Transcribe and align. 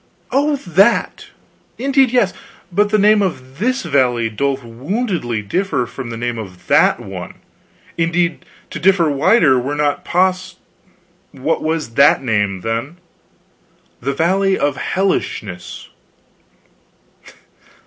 "Oh, 0.31 0.55
that? 0.55 1.27
Indeed 1.77 2.09
yes. 2.09 2.33
But 2.71 2.89
the 2.89 2.97
name 2.97 3.21
of 3.21 3.59
this 3.59 3.83
valley 3.83 4.29
doth 4.31 4.63
woundily 4.63 5.43
differ 5.47 5.85
from 5.85 6.09
the 6.09 6.17
name 6.17 6.39
of 6.39 6.65
that 6.65 6.99
one; 6.99 7.35
indeed 7.99 8.43
to 8.71 8.79
differ 8.79 9.11
wider 9.11 9.59
were 9.59 9.75
not 9.75 10.03
pos" 10.03 10.55
"What 11.43 11.61
was 11.61 11.89
that 11.93 12.23
name, 12.23 12.61
then?" 12.61 12.97
"The 14.01 14.13
Valley 14.13 14.57
of 14.57 14.75
Hellishness." 14.77 15.89